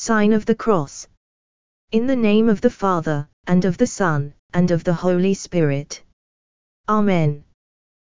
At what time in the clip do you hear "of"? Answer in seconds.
0.32-0.46, 2.48-2.60, 3.64-3.78, 4.70-4.84